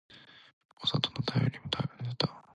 [0.81, 2.41] お里の便りも絶え果てた